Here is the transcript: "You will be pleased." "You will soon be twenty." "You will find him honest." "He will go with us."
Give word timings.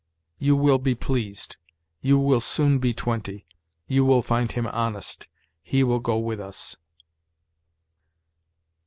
"You 0.39 0.55
will 0.55 0.79
be 0.79 0.95
pleased." 0.95 1.57
"You 2.01 2.17
will 2.17 2.41
soon 2.41 2.79
be 2.79 2.91
twenty." 2.91 3.45
"You 3.87 4.03
will 4.03 4.23
find 4.23 4.51
him 4.51 4.65
honest." 4.65 5.27
"He 5.61 5.83
will 5.83 5.99
go 5.99 6.17
with 6.17 6.39
us." 6.39 6.75